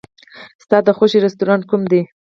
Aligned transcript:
ستا 0.63 0.77
د 0.85 0.89
خوښې 0.97 1.19
رستورانت 1.25 1.63
کوم 1.69 1.81
دی؟ 1.91 2.01